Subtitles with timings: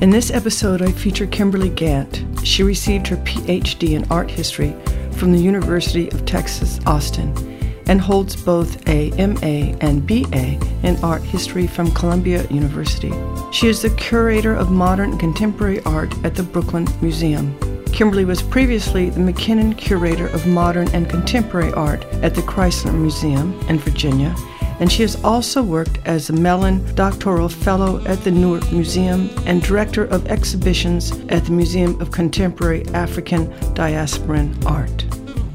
[0.00, 2.24] In this episode, I feature Kimberly Gant.
[2.42, 4.74] She received her PhD in art history
[5.12, 7.36] from the University of Texas, Austin,
[7.84, 13.12] and holds both a MA and BA in art history from Columbia University.
[13.52, 17.54] She is the curator of modern and contemporary art at the Brooklyn Museum.
[17.92, 23.60] Kimberly was previously the McKinnon Curator of Modern and Contemporary Art at the Chrysler Museum
[23.68, 24.34] in Virginia
[24.80, 29.62] and she has also worked as a Mellon Doctoral Fellow at the Newark Museum and
[29.62, 35.04] Director of Exhibitions at the Museum of Contemporary African Diasporan Art.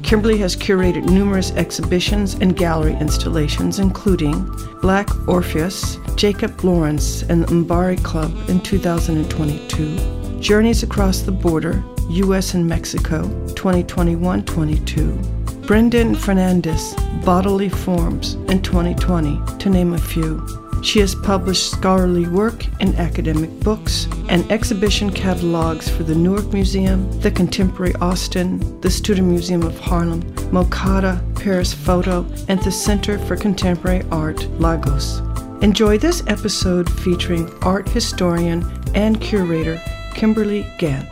[0.04, 4.48] Kimberly has curated numerous exhibitions and gallery installations, including
[4.80, 12.54] Black Orpheus, Jacob Lawrence, and the Mbari Club in 2022, Journeys Across the Border, U.S.
[12.54, 13.22] and Mexico,
[13.56, 20.40] 2021 22, Brendan Fernandes, Bodily Forms in 2020, to name a few.
[20.80, 27.10] She has published scholarly work in academic books and exhibition catalogs for the Newark Museum,
[27.20, 30.22] the Contemporary Austin, the Studio Museum of Harlem,
[30.52, 35.18] MoCADA, Paris Photo, and the Center for Contemporary Art, Lagos.
[35.62, 39.82] Enjoy this episode featuring art historian and curator
[40.14, 41.08] Kimberly Gant.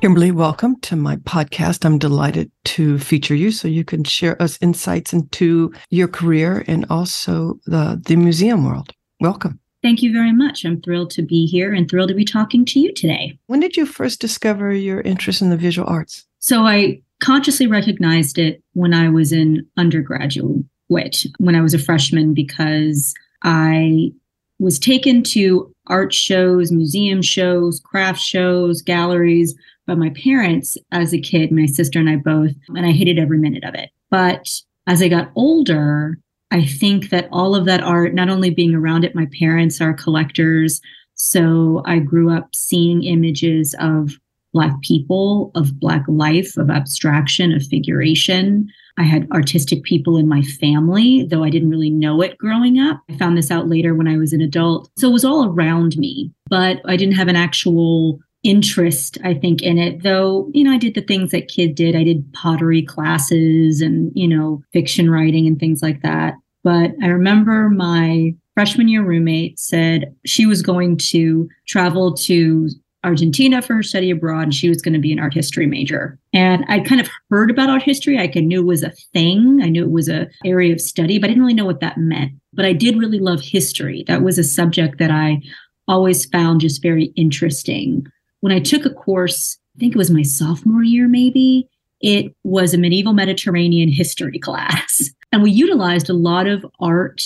[0.00, 1.84] Kimberly, welcome to my podcast.
[1.84, 6.86] I'm delighted to feature you so you can share us insights into your career and
[6.88, 8.92] also the, the museum world.
[9.20, 9.58] Welcome.
[9.82, 10.64] Thank you very much.
[10.64, 13.36] I'm thrilled to be here and thrilled to be talking to you today.
[13.48, 16.24] When did you first discover your interest in the visual arts?
[16.38, 22.32] So I consciously recognized it when I was in undergraduate, when I was a freshman,
[22.32, 23.12] because
[23.42, 24.12] I
[24.60, 29.56] was taken to art shows, museum shows, craft shows, galleries
[29.88, 33.38] by my parents as a kid, my sister and I both, and I hated every
[33.38, 33.90] minute of it.
[34.10, 34.48] But
[34.86, 36.20] as I got older,
[36.52, 39.92] I think that all of that art, not only being around it, my parents are
[39.92, 40.80] collectors.
[41.14, 44.12] So I grew up seeing images of
[44.52, 48.68] Black people, of Black life, of abstraction, of figuration.
[48.98, 53.00] I had artistic people in my family, though I didn't really know it growing up.
[53.08, 54.90] I found this out later when I was an adult.
[54.98, 59.62] So it was all around me, but I didn't have an actual interest, I think,
[59.62, 60.02] in it.
[60.02, 61.96] Though, you know, I did the things that kid did.
[61.96, 66.34] I did pottery classes and, you know, fiction writing and things like that.
[66.64, 72.68] But I remember my freshman year roommate said she was going to travel to
[73.04, 76.18] Argentina for her study abroad and she was going to be an art history major.
[76.32, 78.18] And I kind of heard about art history.
[78.18, 79.60] I knew it was a thing.
[79.62, 81.98] I knew it was a area of study, but I didn't really know what that
[81.98, 82.32] meant.
[82.52, 84.04] But I did really love history.
[84.08, 85.40] That was a subject that I
[85.86, 88.06] always found just very interesting
[88.40, 91.68] when I took a course, I think it was my sophomore year, maybe,
[92.00, 95.10] it was a medieval Mediterranean history class.
[95.32, 97.22] And we utilized a lot of art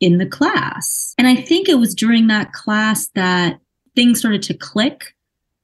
[0.00, 1.14] in the class.
[1.18, 3.58] And I think it was during that class that
[3.96, 5.14] things started to click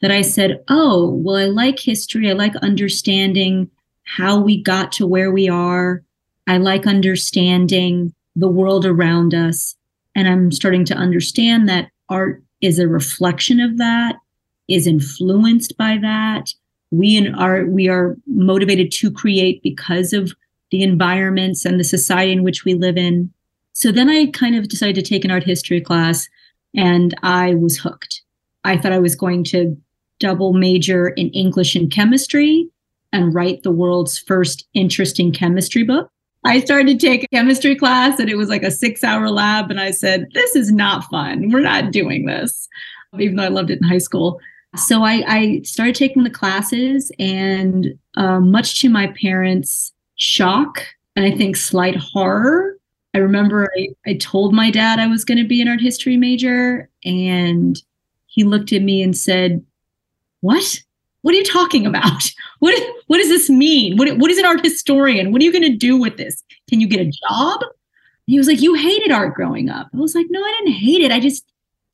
[0.00, 2.28] that I said, oh, well, I like history.
[2.28, 3.70] I like understanding
[4.04, 6.02] how we got to where we are.
[6.46, 9.76] I like understanding the world around us.
[10.14, 14.16] And I'm starting to understand that art is a reflection of that
[14.68, 16.52] is influenced by that.
[16.90, 20.32] We are we are motivated to create because of
[20.70, 23.32] the environments and the society in which we live in.
[23.72, 26.28] So then I kind of decided to take an art history class
[26.74, 28.22] and I was hooked.
[28.64, 29.76] I thought I was going to
[30.18, 32.68] double major in English and chemistry
[33.12, 36.10] and write the world's first interesting chemistry book.
[36.44, 39.70] I started to take a chemistry class and it was like a six hour lab.
[39.70, 41.50] And I said, This is not fun.
[41.50, 42.68] We're not doing this,
[43.18, 44.40] even though I loved it in high school.
[44.76, 50.84] So I, I started taking the classes, and uh, much to my parents' shock
[51.16, 52.76] and I think slight horror,
[53.14, 56.16] I remember I, I told my dad I was going to be an art history
[56.16, 57.80] major, and
[58.26, 59.64] he looked at me and said,
[60.40, 60.80] "What?
[61.22, 62.22] What are you talking about?
[62.60, 63.98] What what does this mean?
[63.98, 65.32] What what is an art historian?
[65.32, 66.42] What are you going to do with this?
[66.70, 67.60] Can you get a job?"
[68.26, 69.88] He was like, You hated art growing up.
[69.92, 71.12] I was like, No, I didn't hate it.
[71.12, 71.44] I just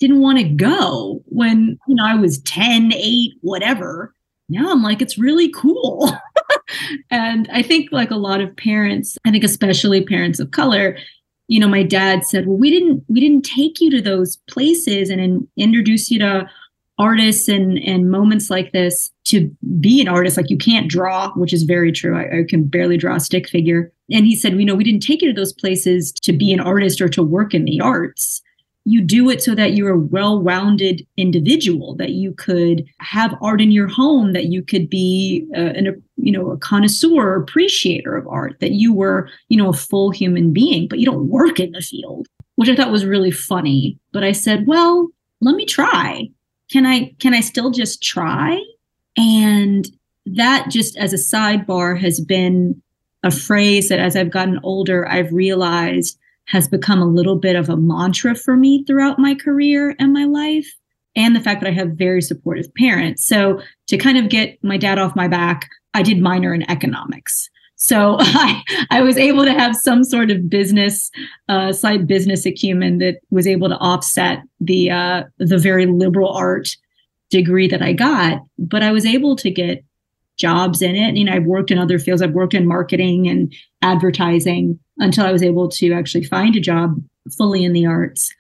[0.00, 4.14] didn't want to go when, you know, I was 10, 8, whatever.
[4.48, 6.10] Now I'm like, it's really cool.
[7.10, 10.98] and I think like a lot of parents, I think especially parents of color,
[11.46, 15.10] you know, my dad said, "Well, we didn't we didn't take you to those places
[15.10, 16.48] and, introduce you to
[16.96, 19.50] artists and and moments like this to
[19.80, 22.98] be an artist like you can't draw which is very true I, I, can barely
[22.98, 25.54] draw a stick figure and he said you know we didn't take you to those
[25.54, 28.42] places to be an artist or to work in the arts
[28.84, 33.70] you do it so that you're a well-rounded individual that you could have art in
[33.70, 38.16] your home that you could be uh, an, a you know a connoisseur or appreciator
[38.16, 41.60] of art that you were you know a full human being but you don't work
[41.60, 43.98] in the field which i thought was really funny.
[44.12, 45.08] But i said well
[45.40, 46.28] let me try.
[46.70, 48.62] Can i can i still just try?
[49.16, 49.86] And
[50.26, 52.80] that just as a sidebar has been
[53.22, 56.18] a phrase that as i've gotten older i've realized
[56.50, 60.24] has become a little bit of a mantra for me throughout my career and my
[60.24, 60.66] life
[61.14, 63.24] and the fact that I have very supportive parents.
[63.24, 67.48] So to kind of get my dad off my back, I did minor in economics.
[67.76, 71.10] So I, I was able to have some sort of business,
[71.48, 76.76] uh, side business acumen that was able to offset the uh, the very liberal art
[77.30, 78.40] degree that I got.
[78.58, 79.84] But I was able to get
[80.36, 81.16] jobs in it.
[81.16, 82.22] You know, I've worked in other fields.
[82.22, 87.02] I've worked in marketing and advertising until I was able to actually find a job
[87.36, 88.32] fully in the arts.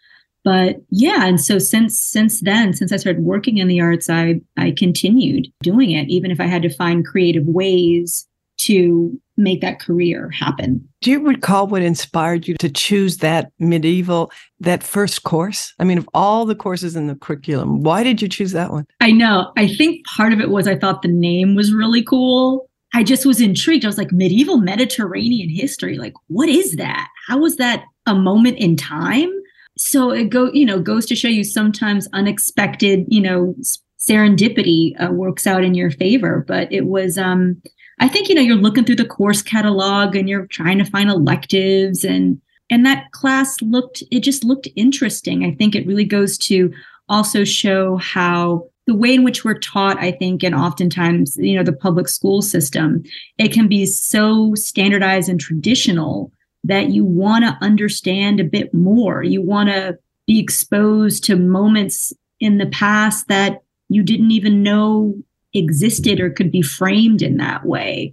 [0.44, 4.40] But yeah, and so since since then, since I started working in the arts, I
[4.56, 8.26] I continued doing it, even if I had to find creative ways
[8.58, 10.86] to make that career happen.
[11.00, 14.30] Do you recall what inspired you to choose that medieval,
[14.60, 15.72] that first course?
[15.78, 18.86] I mean, of all the courses in the curriculum, why did you choose that one?
[19.00, 19.50] I know.
[19.56, 22.69] I think part of it was I thought the name was really cool.
[22.92, 23.84] I just was intrigued.
[23.84, 25.96] I was like, medieval Mediterranean history.
[25.96, 27.08] Like, what is that?
[27.28, 29.30] How was that a moment in time?
[29.78, 33.54] So it go, you know, goes to show you sometimes unexpected, you know,
[33.98, 36.44] serendipity uh, works out in your favor.
[36.46, 37.62] But it was, um,
[38.00, 41.10] I think, you know, you're looking through the course catalog and you're trying to find
[41.10, 42.40] electives and
[42.72, 45.44] and that class looked it just looked interesting.
[45.44, 46.72] I think it really goes to
[47.08, 51.62] also show how the way in which we're taught, I think, and oftentimes, you know,
[51.62, 53.04] the public school system,
[53.38, 56.32] it can be so standardized and traditional
[56.64, 59.22] that you want to understand a bit more.
[59.22, 59.96] You want to
[60.26, 65.14] be exposed to moments in the past that you didn't even know
[65.54, 68.12] existed or could be framed in that way.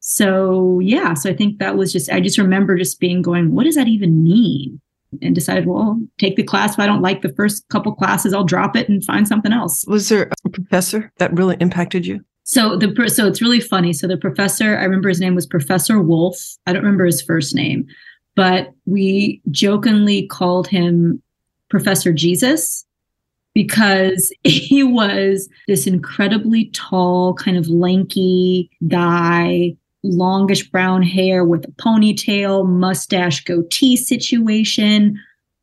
[0.00, 3.64] So, yeah, so I think that was just, I just remember just being going, what
[3.64, 4.82] does that even mean?
[5.22, 6.74] And decided, well, take the class.
[6.74, 9.84] If I don't like the first couple classes, I'll drop it and find something else.
[9.86, 12.24] Was there a professor that really impacted you?
[12.44, 13.92] So the so it's really funny.
[13.92, 16.36] So the professor, I remember his name was Professor Wolf.
[16.66, 17.86] I don't remember his first name,
[18.34, 21.22] but we jokingly called him
[21.68, 22.84] Professor Jesus
[23.54, 31.72] because he was this incredibly tall, kind of lanky guy longish brown hair with a
[31.72, 35.18] ponytail, mustache, goatee situation,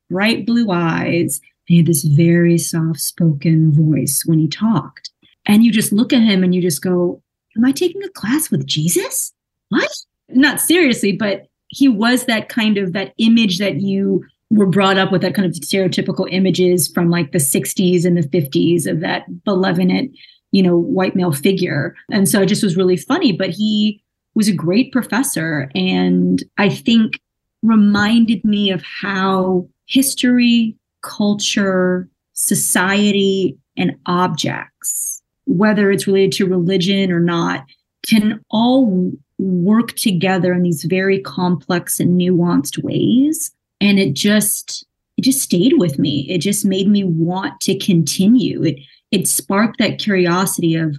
[0.09, 1.41] bright blue eyes.
[1.65, 5.11] He had this very soft spoken voice when he talked.
[5.45, 7.21] And you just look at him and you just go,
[7.55, 9.33] Am I taking a class with Jesus?
[9.69, 9.91] What?
[10.29, 15.11] Not seriously, but he was that kind of that image that you were brought up
[15.11, 19.25] with that kind of stereotypical images from like the 60s and the 50s of that
[19.43, 20.15] benevolent,
[20.51, 21.95] you know, white male figure.
[22.11, 23.31] And so it just was really funny.
[23.31, 24.01] But he
[24.37, 27.19] was a great professor and I think
[27.63, 37.19] reminded me of how history, culture, society, and objects, whether it's related to religion or
[37.19, 37.65] not,
[38.07, 43.51] can all work together in these very complex and nuanced ways.
[43.81, 44.85] And it just,
[45.17, 46.27] it just stayed with me.
[46.29, 48.63] It just made me want to continue.
[48.63, 48.79] It,
[49.09, 50.95] it sparked that curiosity of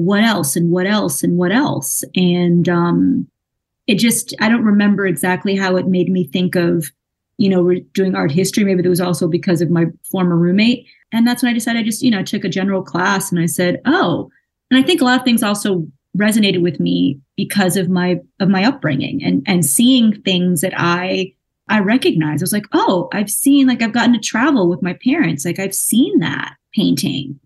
[0.00, 2.02] what else and what else and what else?
[2.16, 3.28] And um
[3.86, 6.90] it just i don't remember exactly how it made me think of
[7.36, 8.64] you know doing art history.
[8.64, 10.86] Maybe it was also because of my former roommate.
[11.12, 13.40] And that's when i decided i just you know i took a general class and
[13.40, 14.30] i said oh
[14.70, 15.86] and i think a lot of things also
[16.16, 21.32] resonated with me because of my of my upbringing and and seeing things that i
[21.68, 22.42] i recognize.
[22.42, 25.44] I was like oh i've seen like i've gotten to travel with my parents.
[25.44, 27.38] Like i've seen that painting.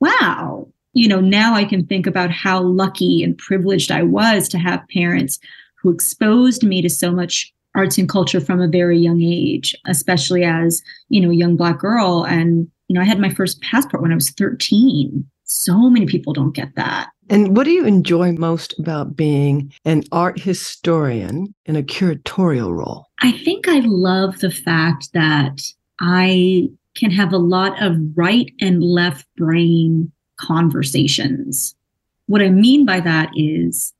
[0.00, 4.58] Wow you know, now I can think about how lucky and privileged I was to
[4.58, 5.38] have parents
[5.76, 10.44] who exposed me to so much arts and culture from a very young age, especially
[10.44, 12.24] as, you know, a young black girl.
[12.24, 15.24] And, you know, I had my first passport when I was 13.
[15.44, 17.08] So many people don't get that.
[17.30, 23.06] And what do you enjoy most about being an art historian in a curatorial role?
[23.20, 25.60] I think I love the fact that
[26.00, 31.74] I can have a lot of right and left brain conversations.
[32.26, 33.92] What I mean by that is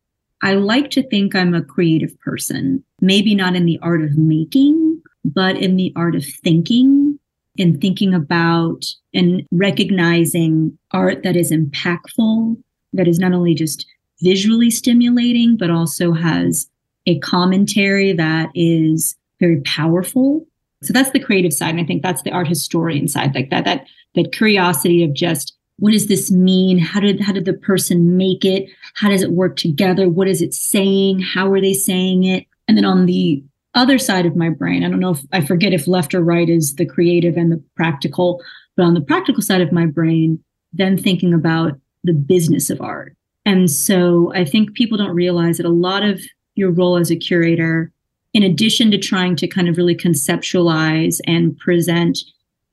[0.43, 5.01] I like to think I'm a creative person, maybe not in the art of making,
[5.25, 7.19] but in the art of thinking
[7.59, 8.85] and thinking about
[9.15, 12.57] and recognizing art that is impactful,
[12.93, 13.87] that is not only just
[14.21, 16.69] visually stimulating, but also has
[17.07, 20.47] a commentary that is very powerful.
[20.83, 21.71] So that's the creative side.
[21.71, 25.57] And I think that's the art historian side, like that, that, that curiosity of just
[25.83, 26.79] what does this mean?
[26.79, 28.71] How did how did the person make it?
[28.95, 30.09] How does it work together?
[30.09, 31.19] What is it saying?
[31.19, 32.47] How are they saying it?
[32.69, 33.43] And then on the
[33.75, 36.49] other side of my brain, I don't know if I forget if left or right
[36.49, 38.41] is the creative and the practical,
[38.77, 40.39] but on the practical side of my brain,
[40.73, 41.73] then thinking about
[42.05, 43.17] the business of art.
[43.45, 46.23] And so I think people don't realize that a lot of
[46.55, 47.91] your role as a curator,
[48.33, 52.21] in addition to trying to kind of really conceptualize and present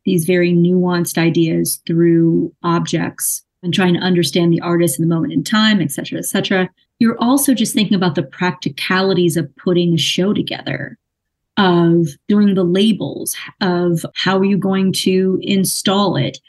[0.05, 5.33] these very nuanced ideas through objects and trying to understand the artist in the moment
[5.33, 6.69] in time, et cetera, et cetera.
[6.99, 10.97] You're also just thinking about the practicalities of putting a show together,
[11.57, 16.39] of doing the labels, of how are you going to install it,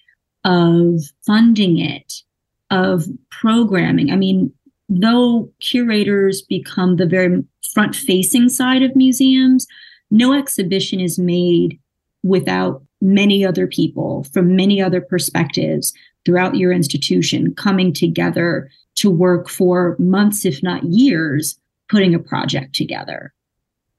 [0.44, 2.22] of funding it,
[2.70, 4.12] of programming.
[4.12, 4.52] I mean,
[4.88, 9.66] though curators become the very front facing side of museums,
[10.10, 11.78] no exhibition is made
[12.22, 15.92] without many other people from many other perspectives
[16.24, 22.74] throughout your institution coming together to work for months, if not years, putting a project
[22.74, 23.32] together.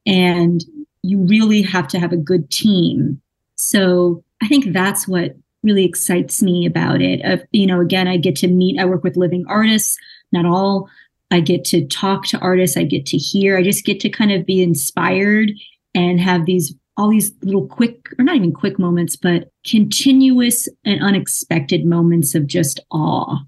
[0.05, 0.63] And
[1.03, 3.21] you really have to have a good team.
[3.55, 7.21] So I think that's what really excites me about it.
[7.23, 9.97] Of, you know, again, I get to meet, I work with living artists,
[10.31, 10.89] not all.
[11.31, 14.31] I get to talk to artists, I get to hear, I just get to kind
[14.31, 15.51] of be inspired
[15.95, 21.01] and have these all these little quick, or not even quick moments, but continuous and
[21.01, 23.39] unexpected moments of just awe.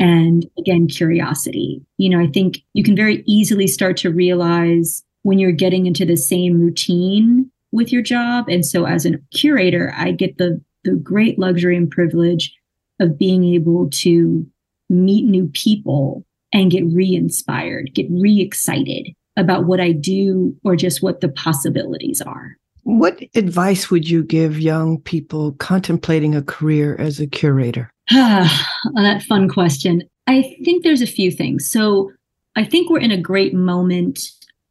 [0.00, 1.80] And again, curiosity.
[1.98, 6.04] You know, I think you can very easily start to realize when you're getting into
[6.04, 8.48] the same routine with your job.
[8.48, 12.52] And so as a curator, I get the the great luxury and privilege
[12.98, 14.44] of being able to
[14.88, 21.20] meet new people and get re-inspired, get re-excited about what I do or just what
[21.20, 22.56] the possibilities are.
[22.84, 27.92] What advice would you give young people contemplating a career as a curator?
[28.10, 30.02] that fun question.
[30.26, 31.70] I think there's a few things.
[31.70, 32.12] So
[32.56, 34.20] I think we're in a great moment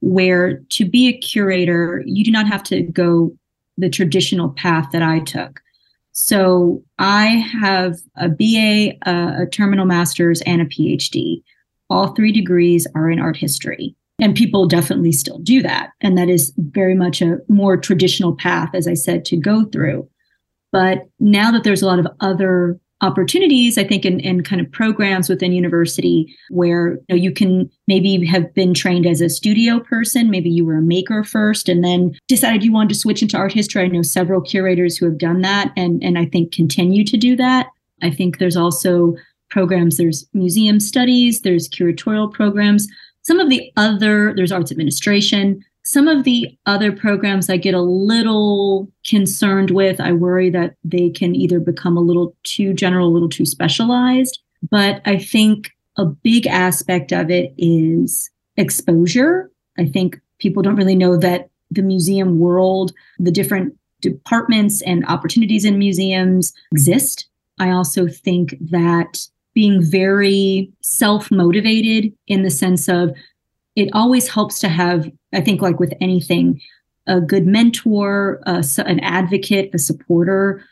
[0.02, 3.36] where to be a curator, you do not have to go
[3.78, 5.62] the traditional path that I took.
[6.12, 11.42] So I have a BA, a, a terminal master's, and a PhD.
[11.90, 13.96] All three degrees are in art history.
[14.22, 15.90] And people definitely still do that.
[16.00, 20.08] And that is very much a more traditional path, as I said, to go through.
[20.72, 24.72] But now that there's a lot of other opportunities, I think, in, in kind of
[24.72, 29.80] programs within university where you, know, you can maybe have been trained as a studio
[29.80, 33.38] person, maybe you were a maker first and then decided you wanted to switch into
[33.38, 33.84] art history.
[33.84, 37.36] I know several curators who have done that and, and I think continue to do
[37.38, 37.68] that.
[38.04, 39.16] I think there's also
[39.50, 42.88] programs, there's museum studies, there's curatorial programs.
[43.24, 45.64] Some of the other, there's arts administration.
[45.84, 51.10] Some of the other programs I get a little concerned with, I worry that they
[51.10, 54.40] can either become a little too general, a little too specialized.
[54.70, 59.52] But I think a big aspect of it is exposure.
[59.78, 65.66] I think people don't really know that the museum world, the different departments and opportunities
[65.66, 67.28] in museums exist.
[67.60, 73.14] I also think that being very self motivated in the sense of
[73.76, 76.62] it always helps to have, I think, like with anything,
[77.08, 80.64] a good mentor, uh, an advocate, a supporter.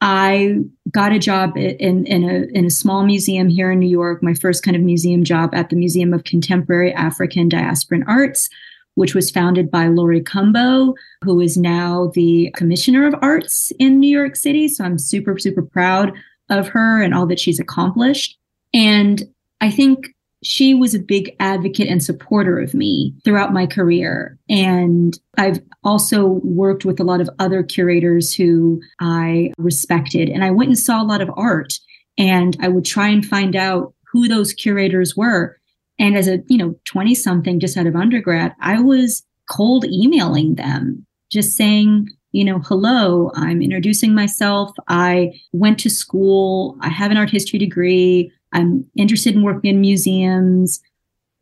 [0.00, 0.58] I
[0.90, 4.34] got a job in, in, a, in a small museum here in New York, my
[4.34, 8.50] first kind of museum job at the Museum of Contemporary African Diasporan Arts,
[8.96, 14.10] which was founded by Laurie Cumbo, who is now the Commissioner of Arts in New
[14.10, 14.68] York City.
[14.68, 16.12] So I'm super, super proud
[16.50, 18.38] of her and all that she's accomplished.
[18.72, 19.22] And
[19.60, 24.38] I think she was a big advocate and supporter of me throughout my career.
[24.48, 30.28] And I've also worked with a lot of other curators who I respected.
[30.28, 31.78] And I went and saw a lot of art
[32.18, 35.58] and I would try and find out who those curators were.
[35.98, 40.56] And as a, you know, 20 something just out of undergrad, I was cold emailing
[40.56, 44.72] them, just saying, you know, hello, I'm introducing myself.
[44.88, 46.76] I went to school.
[46.80, 48.32] I have an art history degree.
[48.52, 50.80] I'm interested in working in museums.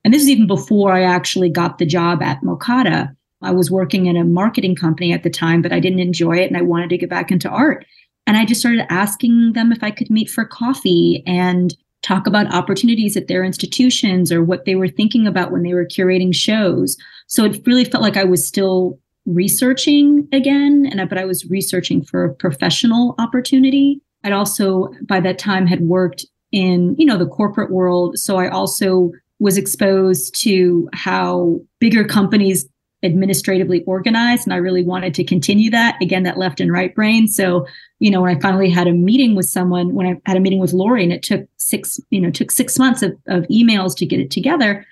[0.05, 3.17] And this is even before I actually got the job at MoCADA.
[3.41, 6.49] I was working in a marketing company at the time, but I didn't enjoy it
[6.49, 7.87] and I wanted to get back into art.
[8.27, 12.53] And I just started asking them if I could meet for coffee and talk about
[12.53, 16.99] opportunities at their institutions or what they were thinking about when they were curating shows.
[17.29, 22.03] So it really felt like I was still researching again, and but I was researching
[22.03, 24.01] for a professional opportunity.
[24.25, 28.49] I'd also by that time had worked in, you know, the corporate world, so I
[28.49, 32.67] also was exposed to how bigger companies
[33.05, 37.27] administratively organized and i really wanted to continue that again that left and right brain
[37.27, 37.67] so
[37.99, 40.61] you know when i finally had a meeting with someone when i had a meeting
[40.61, 44.07] with Laurie and it took six you know took six months of, of emails to
[44.07, 44.87] get it together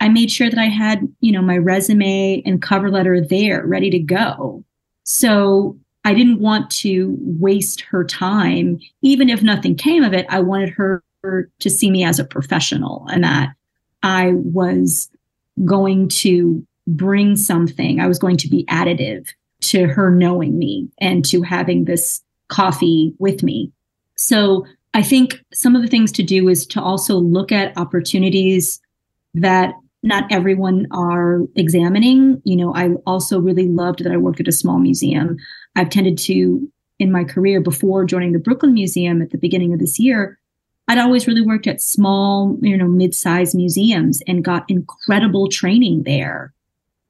[0.00, 3.90] i made sure that i had you know my resume and cover letter there ready
[3.90, 4.64] to go
[5.04, 10.40] so i didn't want to waste her time even if nothing came of it i
[10.40, 11.02] wanted her
[11.58, 13.48] to see me as a professional and that
[14.02, 15.10] i was
[15.64, 18.00] going to bring something.
[18.00, 19.28] I was going to be additive
[19.62, 23.72] to her knowing me and to having this coffee with me.
[24.16, 28.80] So I think some of the things to do is to also look at opportunities
[29.34, 29.74] that
[30.06, 32.40] not everyone are examining.
[32.44, 35.36] You know, I also really loved that I worked at a small museum.
[35.74, 39.80] I've tended to, in my career before joining the Brooklyn Museum at the beginning of
[39.80, 40.38] this year,
[40.88, 46.54] I'd always really worked at small, you know, mid-sized museums and got incredible training there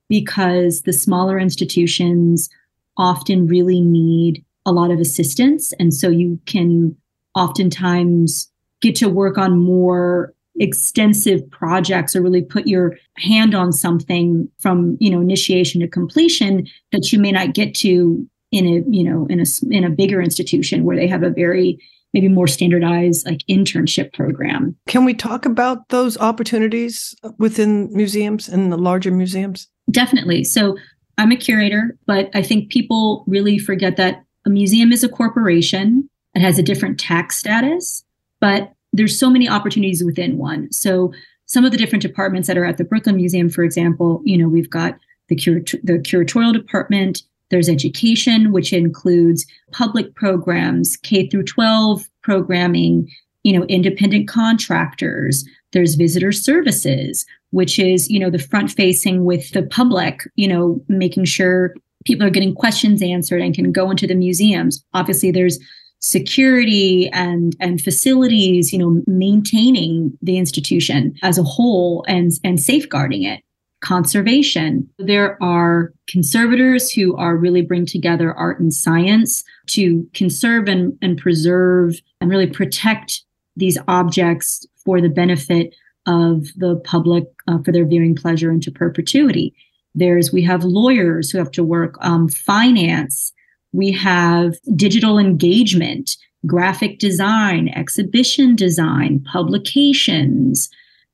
[0.08, 2.48] because the smaller institutions
[2.96, 5.74] often really need a lot of assistance.
[5.78, 6.96] And so you can
[7.34, 8.50] oftentimes
[8.80, 14.96] get to work on more extensive projects or really put your hand on something from
[15.00, 19.26] you know initiation to completion that you may not get to in a you know
[19.28, 21.78] in a in a bigger institution where they have a very
[22.14, 28.72] maybe more standardized like internship program can we talk about those opportunities within museums and
[28.72, 30.44] the larger museums Definitely.
[30.44, 30.76] So
[31.18, 36.08] I'm a curator, but I think people really forget that a museum is a corporation.
[36.34, 38.04] It has a different tax status,
[38.40, 40.70] but there's so many opportunities within one.
[40.72, 41.12] So
[41.46, 44.48] some of the different departments that are at the Brooklyn Museum, for example, you know,
[44.48, 45.36] we've got the,
[45.84, 53.08] the curatorial department, there's education, which includes public programs, K through 12 programming,
[53.44, 55.44] you know, independent contractors.
[55.72, 60.78] There's visitor services which is, you know, the front facing with the public, you know,
[60.88, 64.84] making sure people are getting questions answered and can go into the museums.
[64.94, 65.58] Obviously, there's
[66.00, 73.22] security and and facilities you know maintaining the institution as a whole and and safeguarding
[73.22, 73.42] it
[73.82, 80.96] conservation there are conservators who are really bring together art and science to conserve and,
[81.02, 83.22] and preserve and really protect
[83.56, 85.74] these objects for the benefit
[86.06, 89.54] of the public uh, for their viewing pleasure into perpetuity.
[89.94, 93.32] There's we have lawyers who have to work um, finance.
[93.72, 100.70] We have digital engagement, graphic design, exhibition design, publications,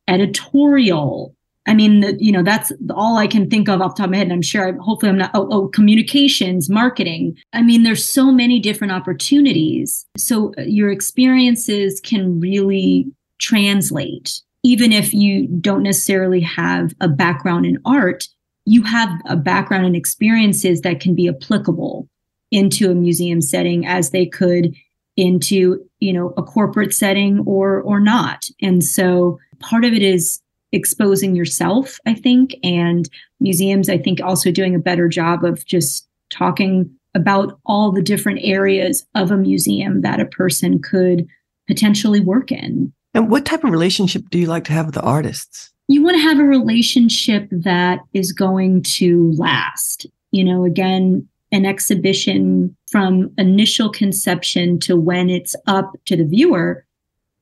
[0.09, 1.35] editorial.
[1.67, 4.17] I mean, you know, that's all I can think of off the top of my
[4.17, 4.27] head.
[4.27, 5.31] And I'm sure, I, hopefully, I'm not.
[5.35, 7.37] Oh, oh, communications, marketing.
[7.53, 10.05] I mean, there's so many different opportunities.
[10.17, 13.07] So uh, your experiences can really
[13.39, 18.29] translate even if you don't necessarily have a background in art,
[18.65, 22.09] you have a background and experiences that can be applicable
[22.53, 24.75] into a museum setting as they could
[25.17, 30.41] into you know a corporate setting or or not and so part of it is
[30.71, 33.11] exposing yourself i think and
[33.41, 38.41] museums i think also doing a better job of just talking about all the different
[38.43, 41.27] areas of a museum that a person could
[41.67, 45.03] potentially work in and what type of relationship do you like to have with the
[45.03, 45.71] artists?
[45.89, 50.07] You want to have a relationship that is going to last.
[50.31, 56.85] You know, again, an exhibition from initial conception to when it's up to the viewer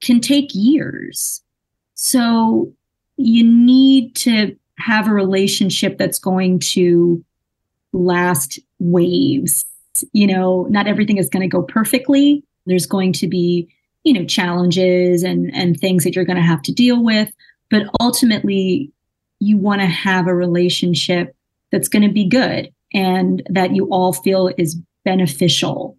[0.02, 1.42] can take years.
[1.94, 2.72] So
[3.16, 7.24] you need to have a relationship that's going to
[7.92, 9.64] last waves.
[10.12, 12.42] You know, not everything is going to go perfectly.
[12.66, 13.68] There's going to be
[14.04, 17.30] you know challenges and and things that you're going to have to deal with
[17.70, 18.90] but ultimately
[19.40, 21.34] you want to have a relationship
[21.70, 25.96] that's going to be good and that you all feel is beneficial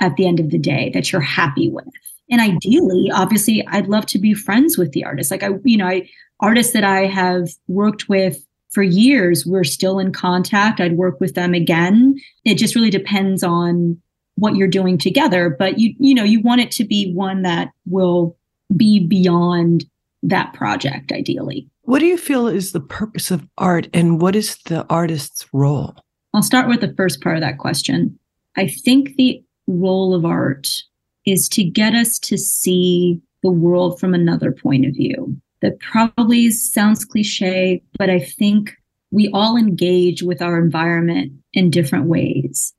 [0.00, 1.88] at the end of the day that you're happy with
[2.30, 5.86] and ideally obviously i'd love to be friends with the artist like i you know
[5.86, 6.08] i
[6.40, 8.44] artists that i have worked with
[8.74, 10.80] for years we're still in contact.
[10.80, 12.20] I'd work with them again.
[12.44, 14.00] It just really depends on
[14.34, 17.70] what you're doing together, but you you know, you want it to be one that
[17.86, 18.36] will
[18.76, 19.84] be beyond
[20.24, 21.68] that project ideally.
[21.82, 25.94] What do you feel is the purpose of art and what is the artist's role?
[26.34, 28.18] I'll start with the first part of that question.
[28.56, 30.82] I think the role of art
[31.24, 35.36] is to get us to see the world from another point of view.
[35.62, 38.76] That probably sounds cliche, but I think
[39.10, 42.74] we all engage with our environment in different ways.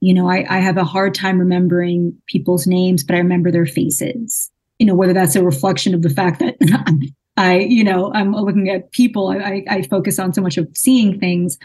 [0.00, 3.66] You know, I, I have a hard time remembering people's names, but I remember their
[3.66, 4.50] faces.
[4.78, 6.56] You know, whether that's a reflection of the fact that
[7.36, 11.18] I, you know, I'm looking at people, I, I focus on so much of seeing
[11.18, 11.58] things.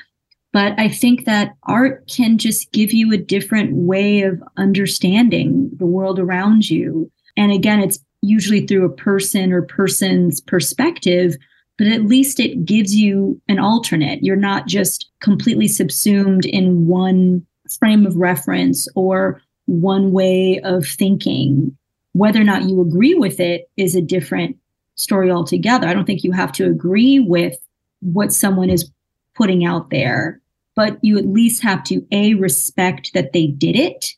[0.56, 5.86] But I think that art can just give you a different way of understanding the
[5.86, 7.12] world around you.
[7.36, 11.36] And again, it's usually through a person or person's perspective,
[11.78, 14.24] but at least it gives you an alternate.
[14.24, 17.46] You're not just completely subsumed in one
[17.78, 21.76] frame of reference or one way of thinking.
[22.14, 24.56] Whether or not you agree with it is a different
[24.96, 25.86] story altogether.
[25.86, 27.58] I don't think you have to agree with
[28.00, 28.90] what someone is
[29.36, 30.40] putting out there,
[30.76, 34.14] but you at least have to A, respect that they did it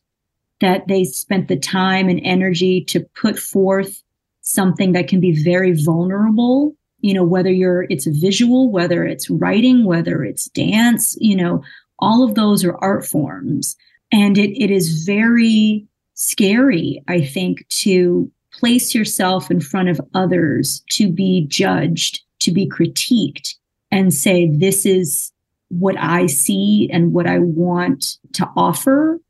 [0.60, 4.02] that they spent the time and energy to put forth
[4.40, 9.84] something that can be very vulnerable you know whether you're it's visual whether it's writing
[9.84, 11.62] whether it's dance you know
[12.00, 13.76] all of those are art forms.
[14.12, 20.82] And it, it is very scary i think to place yourself in front of others
[20.90, 23.54] to be judged to be critiqued
[23.92, 25.30] and say this is
[25.68, 29.20] what i see and what i want to offer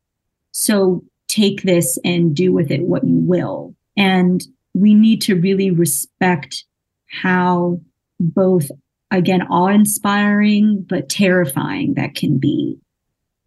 [0.52, 3.74] so take this and do with it what you will.
[3.96, 4.42] And
[4.74, 6.64] we need to really respect
[7.06, 7.80] how
[8.18, 8.70] both,
[9.10, 12.78] again, awe inspiring, but terrifying that can be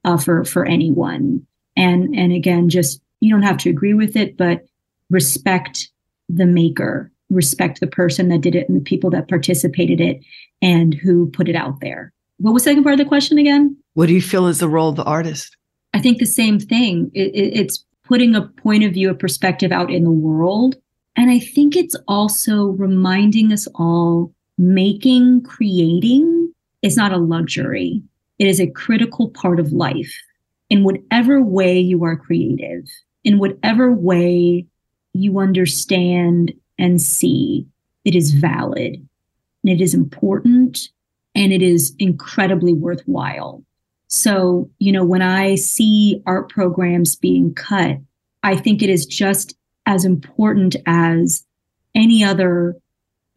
[0.05, 1.45] uh, for, for anyone.
[1.75, 4.65] And, and again, just you don't have to agree with it, but
[5.09, 5.89] respect
[6.29, 10.21] the maker, respect the person that did it and the people that participated it
[10.61, 12.13] and who put it out there.
[12.41, 13.77] What was the second part of the question again?
[13.93, 15.55] What do you feel is the role of the artist?
[15.93, 17.11] I think the same thing.
[17.13, 20.75] It, it, it's putting a point of view, a perspective out in the world.
[21.15, 26.51] And I think it's also reminding us all making, creating
[26.81, 28.01] is not a luxury.
[28.39, 30.13] It is a critical part of life.
[30.71, 32.85] In whatever way you are creative,
[33.23, 34.65] in whatever way
[35.13, 37.67] you understand and see,
[38.03, 38.95] it is valid
[39.63, 40.89] and it is important
[41.35, 43.63] and it is incredibly worthwhile.
[44.07, 47.97] So, you know, when I see art programs being cut,
[48.43, 51.45] I think it is just as important as
[51.95, 52.75] any other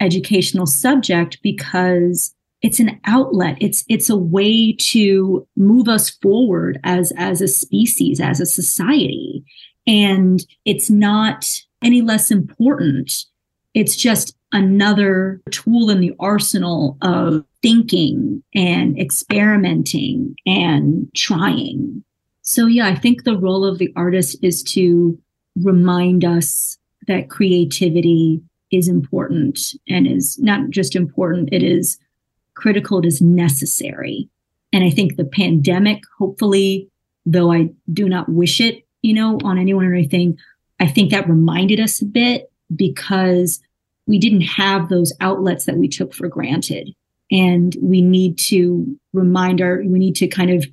[0.01, 3.57] educational subject because it's an outlet.
[3.61, 9.45] It's it's a way to move us forward as as a species as a society.
[9.87, 11.47] And it's not
[11.83, 13.27] any less important.
[13.75, 22.03] It's just another tool in the arsenal of thinking and experimenting and trying.
[22.43, 25.19] So, yeah, I think the role of the artist is to
[25.57, 28.41] remind us that creativity
[28.71, 31.99] is important and is not just important, it is
[32.55, 34.29] critical, it is necessary.
[34.73, 36.89] And I think the pandemic, hopefully,
[37.27, 40.39] though I do not wish it, you know, on anyone or anything,
[40.81, 43.61] I think that reminded us a bit because
[44.07, 46.91] we didn't have those outlets that we took for granted.
[47.31, 50.67] And we need to remind our we need to kind of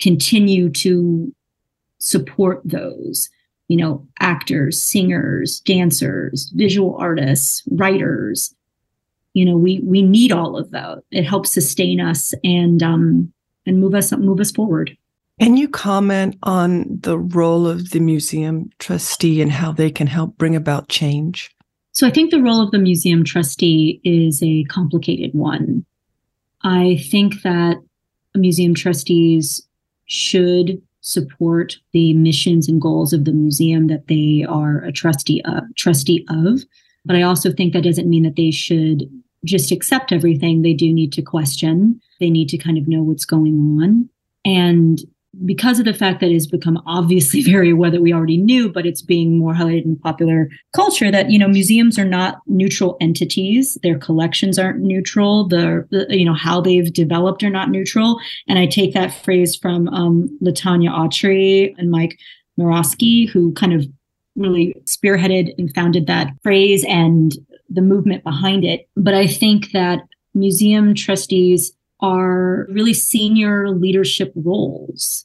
[0.00, 1.32] continue to
[1.98, 3.30] support those
[3.68, 8.54] you know actors singers dancers visual artists writers.
[9.32, 10.98] You know we we need all of that.
[11.10, 13.32] It helps sustain us and um
[13.66, 14.96] and move us move us forward.
[15.40, 20.36] Can you comment on the role of the museum trustee and how they can help
[20.36, 21.50] bring about change
[21.94, 25.84] so i think the role of the museum trustee is a complicated one
[26.64, 27.76] I think that
[28.34, 29.62] museum trustees
[30.06, 35.62] should support the missions and goals of the museum that they are a trustee of,
[35.76, 36.60] trustee of.
[37.04, 39.04] But I also think that doesn't mean that they should
[39.44, 40.62] just accept everything.
[40.62, 42.00] They do need to question.
[42.18, 44.08] They need to kind of know what's going on.
[44.46, 45.00] And
[45.44, 48.86] because of the fact that it's become obviously very aware that we already knew, but
[48.86, 53.78] it's being more highlighted in popular culture that, you know, museums are not neutral entities.
[53.82, 55.48] Their collections aren't neutral.
[55.48, 58.20] The, you know, how they've developed are not neutral.
[58.48, 62.18] And I take that phrase from um, Latanya Autry and Mike
[62.58, 63.86] Murawski, who kind of
[64.36, 67.36] really spearheaded and founded that phrase and
[67.68, 68.88] the movement behind it.
[68.96, 70.00] But I think that
[70.34, 71.72] museum trustees
[72.04, 75.24] are really senior leadership roles.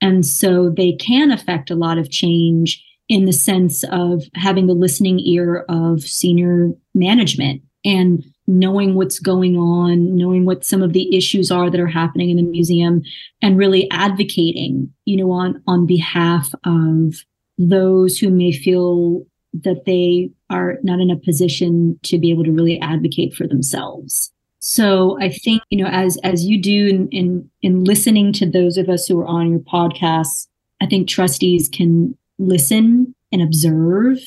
[0.00, 4.72] And so they can affect a lot of change in the sense of having the
[4.72, 11.16] listening ear of senior management and knowing what's going on, knowing what some of the
[11.16, 13.02] issues are that are happening in the museum,
[13.42, 17.14] and really advocating, you know, on on behalf of
[17.58, 22.52] those who may feel that they are not in a position to be able to
[22.52, 24.32] really advocate for themselves.
[24.60, 28.76] So I think, you know, as as you do in in, in listening to those
[28.76, 30.46] of us who are on your podcasts,
[30.80, 34.18] I think trustees can listen and observe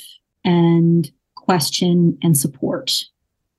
[0.44, 3.06] and question and support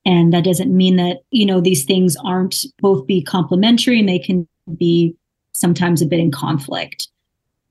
[0.05, 4.19] and that doesn't mean that, you know, these things aren't both be complementary and they
[4.19, 5.15] can be
[5.51, 7.07] sometimes a bit in conflict.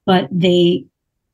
[0.04, 0.84] But they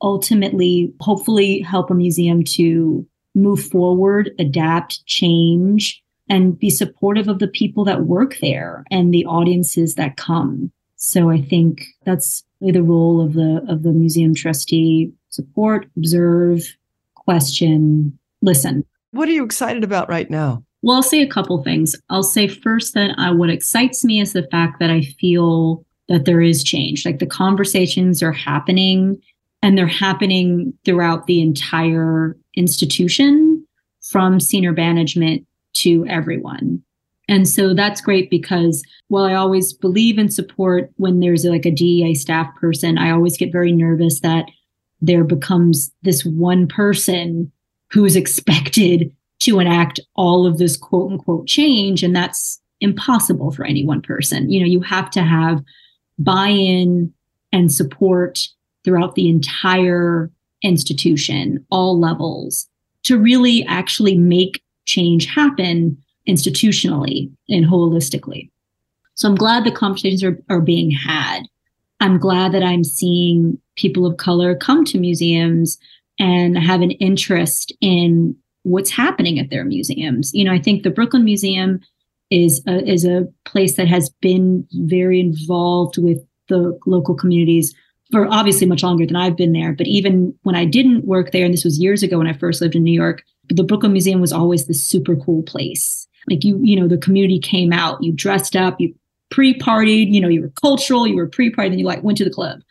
[0.03, 7.49] ultimately, hopefully, help a museum to move forward, adapt, change, and be supportive of the
[7.49, 10.73] people that work there and the audiences that come.
[10.97, 16.63] So I think that's really the role of the of the museum trustee: support, observe,
[17.17, 18.85] question, listen.
[19.11, 20.63] What are you excited about right now?
[20.83, 21.95] Well, I'll say a couple things.
[22.09, 26.25] I'll say first that uh, what excites me is the fact that I feel that
[26.25, 27.05] there is change.
[27.05, 29.21] Like the conversations are happening
[29.63, 33.67] and they're happening throughout the entire institution
[34.01, 36.83] from senior management to everyone.
[37.29, 41.71] And so that's great because while I always believe and support when there's like a
[41.71, 44.47] DEA staff person, I always get very nervous that
[45.01, 47.53] there becomes this one person
[47.93, 52.03] who's expected to enact all of this quote unquote change.
[52.03, 54.51] And that's impossible for any one person.
[54.51, 55.63] You know, you have to have
[56.19, 57.13] buy in
[57.53, 58.49] and support
[58.85, 60.31] throughout the entire
[60.63, 62.67] institution, all levels,
[63.05, 65.97] to really actually make change happen
[66.29, 68.51] institutionally and holistically.
[69.15, 71.43] So I'm glad the conversations are, are being had.
[72.01, 75.79] I'm glad that I'm seeing people of color come to museums
[76.19, 80.33] and have an interest in what's happening at their museums.
[80.35, 81.81] You know, I think the Brooklyn Museum
[82.31, 87.75] is a, is a place that has been very involved with the local communities
[88.11, 89.73] for obviously much longer than I've been there.
[89.73, 92.61] But even when I didn't work there, and this was years ago when I first
[92.61, 96.07] lived in New York, the Brooklyn Museum was always this super cool place.
[96.29, 98.95] Like you, you know, the community came out, you dressed up, you
[99.31, 102.31] pre-partied, you know, you were cultural, you were pre-party, then you like went to the
[102.31, 102.61] club.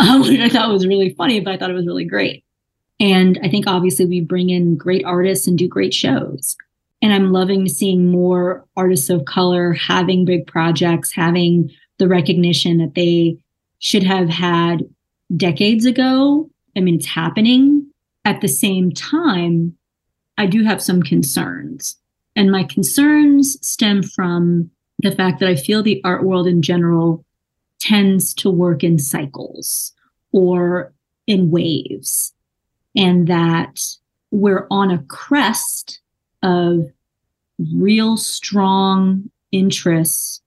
[0.00, 2.44] Um, which I thought was really funny, but I thought it was really great.
[2.98, 6.56] And I think obviously we bring in great artists and do great shows.
[7.00, 12.96] And I'm loving seeing more artists of color having big projects, having the recognition that
[12.96, 13.36] they
[13.78, 14.82] should have had
[15.36, 16.50] decades ago.
[16.76, 17.88] I mean, it's happening.
[18.24, 19.76] At the same time,
[20.38, 21.96] I do have some concerns.
[22.36, 27.24] And my concerns stem from the fact that I feel the art world in general
[27.80, 29.92] tends to work in cycles
[30.32, 30.92] or
[31.26, 32.32] in waves
[32.96, 33.80] and that
[34.30, 36.00] we're on a crest
[36.42, 36.90] of
[37.72, 40.40] real strong interests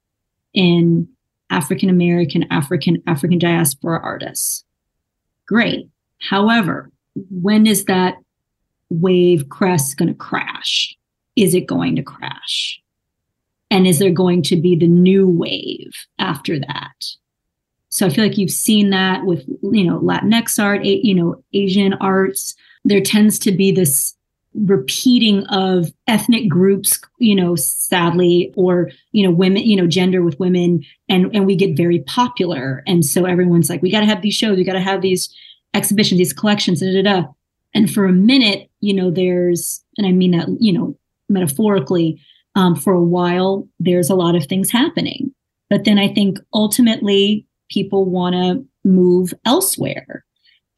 [0.53, 1.07] in
[1.49, 4.65] African American, African, African diaspora artists.
[5.45, 5.87] Great.
[6.19, 6.91] However,
[7.29, 8.15] when is that
[8.89, 10.95] wave crest going to crash?
[11.35, 12.81] Is it going to crash?
[13.69, 17.05] And is there going to be the new wave after that?
[17.89, 21.93] So I feel like you've seen that with, you know, Latinx art, you know, Asian
[21.95, 22.55] arts.
[22.85, 24.13] There tends to be this
[24.53, 30.39] repeating of ethnic groups, you know, sadly, or, you know, women, you know, gender with
[30.39, 32.83] women, and, and we get very popular.
[32.87, 35.29] And so everyone's like, we got to have these shows, we got to have these
[35.73, 37.27] exhibitions, these collections, da, da, da.
[37.77, 40.97] And for a minute, you know, there's, and I mean that, you know,
[41.29, 42.19] metaphorically,
[42.55, 45.31] um, for a while, there's a lot of things happening.
[45.69, 50.25] But then I think ultimately people want to move elsewhere.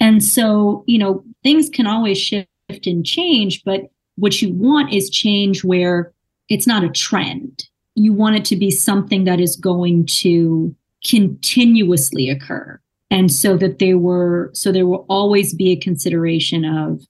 [0.02, 2.50] And so, you know, things can always shift
[2.86, 3.84] and change, but
[4.18, 6.12] what you want is change where
[6.50, 7.64] it's not a trend.
[7.96, 10.76] You want it to be something that is going to
[11.08, 12.78] continuously occur.
[13.12, 17.02] And so that there were, so there will always be a consideration of,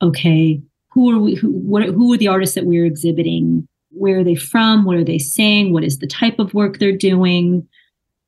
[0.00, 3.66] okay, who are we, who, what, who are the artists that we're exhibiting?
[3.90, 4.84] Where are they from?
[4.84, 5.72] What are they saying?
[5.72, 7.68] What is the type of work they're doing?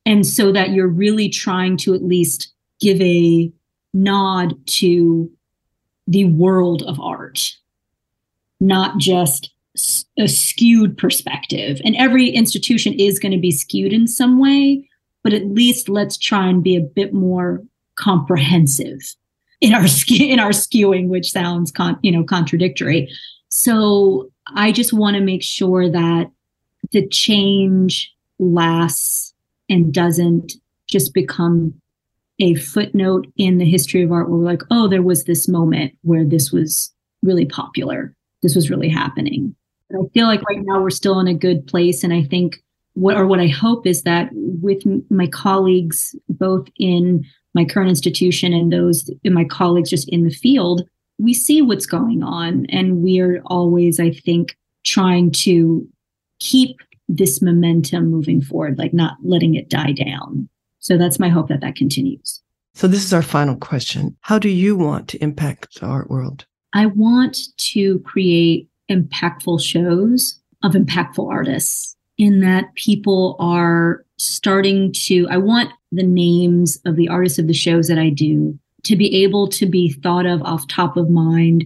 [0.07, 3.51] And so that you're really trying to at least give a
[3.95, 5.31] nod to
[6.07, 7.53] the world of art,
[8.61, 9.51] not just
[10.19, 11.81] a skewed perspective.
[11.85, 14.89] And every institution is going to be skewed in some way,
[15.25, 17.61] but at least let's try and be a bit more
[17.97, 19.01] comprehensive
[19.61, 23.11] in our in our skewing, which sounds con- you know contradictory.
[23.49, 26.31] So I just want to make sure that
[26.93, 29.33] the change lasts
[29.69, 30.53] and doesn't
[30.87, 31.75] just become
[32.41, 35.97] a footnote in the history of art where we're like, oh, there was this moment
[36.03, 38.15] where this was really popular.
[38.43, 39.55] This was really happening.
[39.89, 42.03] But I feel like right now we're still in a good place.
[42.03, 42.63] And I think
[42.95, 48.53] what or what I hope is that with my colleagues, both in my current institution
[48.53, 50.83] and those in my colleagues just in the field,
[51.19, 52.67] we see what's going on.
[52.71, 55.87] And we are always, I think, trying to
[56.41, 56.77] keep
[57.09, 60.49] this momentum moving forward, like not letting it die down.
[60.79, 62.43] So that's my hope that that continues.
[62.75, 64.17] So this is our final question.
[64.21, 66.45] How do you want to impact the art world?
[66.73, 75.27] I want to create impactful shows of impactful artists in that people are starting to
[75.31, 79.25] I want the names of the artists of the shows that I do to be
[79.25, 81.65] able to be thought of off top of mind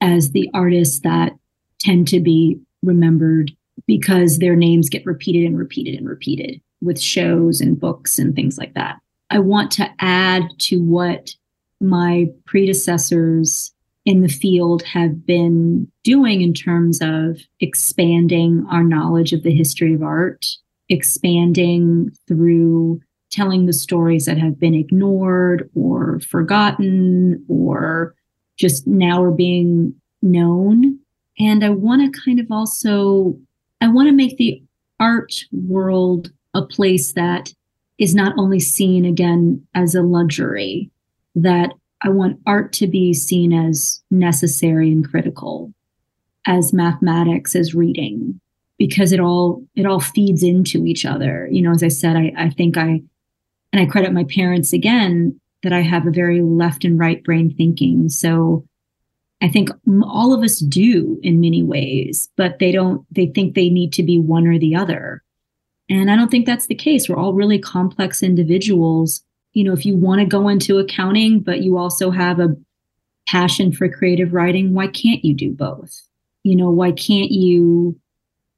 [0.00, 1.32] as the artists that
[1.78, 3.52] tend to be remembered
[3.86, 8.58] because their names get repeated and repeated and repeated with shows and books and things
[8.58, 8.96] like that.
[9.30, 11.34] I want to add to what
[11.80, 13.72] my predecessors
[14.06, 19.92] in the field have been doing in terms of expanding our knowledge of the history
[19.92, 20.46] of art,
[20.88, 28.14] expanding through telling the stories that have been ignored or forgotten or
[28.56, 29.92] just now are being
[30.22, 30.98] known.
[31.38, 33.36] And I want to kind of also,
[33.80, 34.62] I want to make the
[35.00, 37.52] art world a place that
[37.98, 40.90] is not only seen again as a luxury,
[41.34, 45.72] that I want art to be seen as necessary and critical,
[46.46, 48.40] as mathematics, as reading,
[48.78, 51.48] because it all it all feeds into each other.
[51.50, 53.02] You know, as I said, I, I think I
[53.72, 57.54] and I credit my parents again that I have a very left and right brain
[57.54, 58.08] thinking.
[58.08, 58.64] So
[59.42, 59.68] I think
[60.04, 64.02] all of us do in many ways, but they don't, they think they need to
[64.02, 65.22] be one or the other.
[65.90, 67.08] And I don't think that's the case.
[67.08, 69.22] We're all really complex individuals.
[69.56, 72.54] You know, if you want to go into accounting, but you also have a
[73.26, 75.98] passion for creative writing, why can't you do both?
[76.42, 77.98] You know, why can't you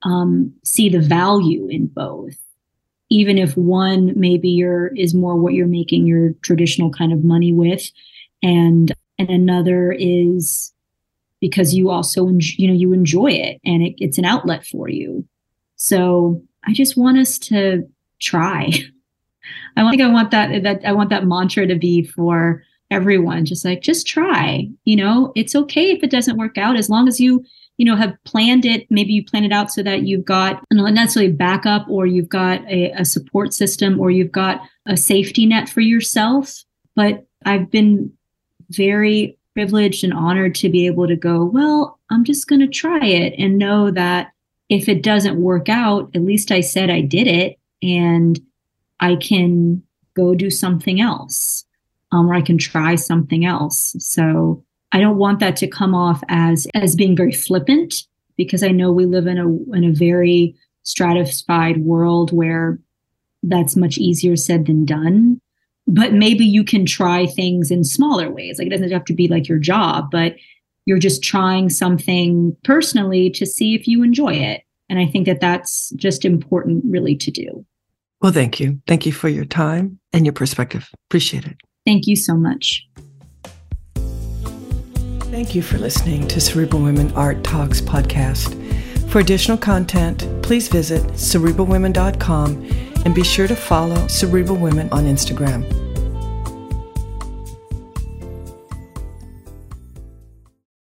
[0.02, 2.37] um, see the value in both?
[3.11, 7.52] Even if one maybe you're is more what you're making your traditional kind of money
[7.52, 7.88] with,
[8.42, 10.72] and and another is
[11.40, 15.24] because you also you know you enjoy it and it, it's an outlet for you.
[15.76, 18.72] So I just want us to try.
[19.76, 23.44] I think I want that that I want that mantra to be for everyone.
[23.44, 24.68] Just like just try.
[24.84, 27.44] You know, it's okay if it doesn't work out as long as you
[27.76, 28.90] you know have planned it.
[28.90, 32.64] Maybe you plan it out so that you've got not necessarily backup or you've got
[32.66, 36.64] a, a support system or you've got a safety net for yourself.
[36.96, 38.12] But I've been
[38.70, 41.44] very privileged and honored to be able to go.
[41.44, 44.32] Well, I'm just going to try it and know that
[44.68, 48.38] if it doesn't work out, at least I said I did it and
[49.00, 49.82] I can
[50.14, 51.64] go do something else
[52.12, 53.94] um, or I can try something else.
[53.98, 58.04] So I don't want that to come off as as being very flippant
[58.37, 62.78] because I know we live in a in a very stratified world where
[63.42, 65.40] that's much easier said than done.
[65.87, 68.58] But maybe you can try things in smaller ways.
[68.58, 70.37] Like it doesn't have to be like your job, but
[70.84, 74.62] you're just trying something personally to see if you enjoy it.
[74.90, 77.66] And I think that that's just important, really, to do.
[78.20, 78.81] Well, thank you.
[78.87, 80.88] Thank you for your time and your perspective.
[81.09, 81.57] Appreciate it.
[81.87, 82.87] Thank you so much.
[85.31, 88.54] Thank you for listening to Cerebral Women Art Talks podcast.
[89.11, 92.70] For additional content, please visit cerebralwomen.com
[93.04, 95.88] and be sure to follow Cerebral Women on Instagram.